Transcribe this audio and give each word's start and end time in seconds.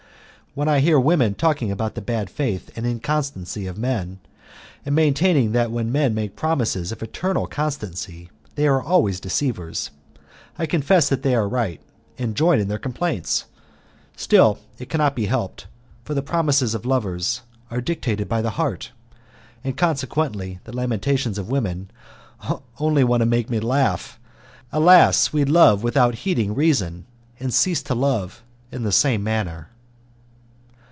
When 0.53 0.67
I 0.67 0.81
hear 0.81 0.99
women 0.99 1.33
talking 1.35 1.71
about 1.71 1.95
the 1.95 2.01
bad 2.01 2.29
faith 2.29 2.71
and 2.75 2.85
inconstancy 2.85 3.67
of 3.67 3.77
men, 3.77 4.19
and 4.85 4.93
maintaining 4.93 5.53
that 5.53 5.71
when 5.71 5.93
men 5.93 6.13
make 6.13 6.35
promises 6.35 6.91
of 6.91 7.01
eternal 7.01 7.47
constancy 7.47 8.29
they 8.55 8.67
are 8.67 8.83
always 8.83 9.21
deceivers, 9.21 9.91
I 10.59 10.65
confess 10.65 11.07
that 11.07 11.23
they 11.23 11.35
are 11.35 11.47
right, 11.47 11.79
and 12.17 12.35
join 12.35 12.59
in 12.59 12.67
their 12.67 12.77
complaints. 12.77 13.45
Still 14.17 14.59
it 14.77 14.89
cannot 14.89 15.15
be 15.15 15.27
helped, 15.27 15.67
for 16.03 16.13
the 16.13 16.21
promises 16.21 16.75
of 16.75 16.85
lovers 16.85 17.43
are 17.69 17.79
dictated 17.79 18.27
by 18.27 18.41
the 18.41 18.49
heart, 18.59 18.91
and 19.63 19.77
consequently 19.77 20.59
the 20.65 20.75
lamentations 20.75 21.37
of 21.37 21.47
women 21.49 21.89
only 22.77 23.03
make 23.25 23.49
me 23.49 23.55
want 23.57 23.61
to 23.61 23.67
laugh. 23.67 24.19
Alas! 24.73 25.31
we 25.31 25.45
love 25.45 25.81
without 25.81 26.13
heeding 26.15 26.53
reason, 26.53 27.05
and 27.39 27.53
cease 27.53 27.81
to 27.83 27.95
love 27.95 28.43
in 28.69 28.83
the 28.83 28.91
same 28.91 29.23
manner. 29.23 29.69